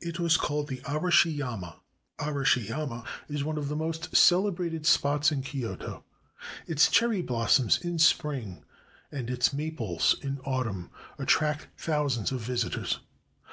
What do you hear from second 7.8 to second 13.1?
in spring and its maples in autumn at tract thousands of visitors.